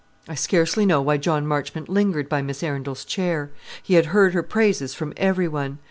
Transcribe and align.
I 0.27 0.33
scarcely 0.33 0.87
know 0.87 0.99
why 0.99 1.17
John 1.17 1.45
Marchmont 1.45 1.87
lingered 1.87 2.27
by 2.27 2.41
Miss 2.41 2.63
Arundel's 2.63 3.05
chair. 3.05 3.51
He 3.83 3.93
had 3.93 4.07
heard 4.07 4.33
her 4.33 4.41
praises 4.41 4.95
from 4.95 5.13
every 5.15 5.47
one. 5.47 5.77